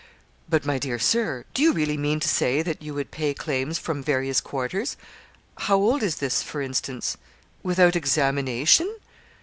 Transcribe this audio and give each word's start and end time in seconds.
'But, 0.49 0.65
my 0.65 0.79
dear 0.79 0.97
Sir, 0.97 1.45
do 1.53 1.61
you 1.61 1.73
really 1.73 1.95
mean 1.95 2.19
to 2.21 2.27
say 2.27 2.63
that 2.63 2.81
you 2.81 2.95
would 2.95 3.11
pay 3.11 3.35
claims 3.35 3.77
from 3.77 4.01
various 4.01 4.41
quarters 4.41 4.97
how 5.59 5.77
old 5.77 6.01
is 6.01 6.15
this, 6.15 6.41
for 6.41 6.59
instance? 6.59 7.17
without 7.61 7.95
examination!' 7.95 8.95